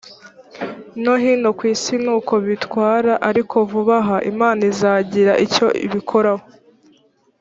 no 1.03 1.13
hino 1.21 1.49
ku 1.57 1.63
isi 1.73 1.95
ni 2.03 2.09
uko 2.17 2.33
bitwara 2.47 3.13
ariko 3.29 3.55
vuba 3.69 3.95
aha 4.01 4.17
imana 4.31 4.61
izagira 4.71 5.33
icyo 5.45 5.67
ibikoraho 5.85 6.45